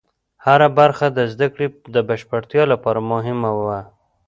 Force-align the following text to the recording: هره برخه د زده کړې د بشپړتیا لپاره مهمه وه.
هره 0.45 0.67
برخه 0.79 1.05
د 1.17 1.19
زده 1.33 1.47
کړې 1.53 1.67
د 1.95 1.95
بشپړتیا 2.09 2.63
لپاره 2.73 2.99
مهمه 3.11 3.51
وه. 3.61 3.79